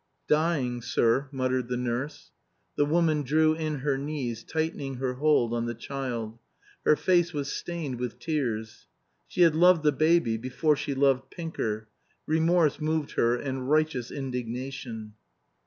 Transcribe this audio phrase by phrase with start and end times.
[0.29, 2.31] "Dying, sir," muttered the nurse.
[2.75, 6.39] The woman drew in her knees, tightening her hold on the child.
[6.83, 8.87] Her face was stained with tears.
[9.27, 11.87] (She had loved the baby before she loved Pinker.
[12.25, 15.13] Remorse moved her and righteous indignation.)